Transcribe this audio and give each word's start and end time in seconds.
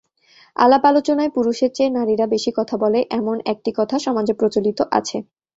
আলাপ-আলোচনায় 0.55 1.31
পুরুষের 1.35 1.71
চেয়ে 1.73 1.91
নারীরা 1.91 2.25
বেশি 2.27 2.51
কথা 2.57 2.75
বলে—এমন 2.77 3.37
একটি 3.53 3.71
কথা 3.79 3.95
সমাজে 3.99 4.33
প্রচলিত 4.33 4.79
আছে। 4.91 5.17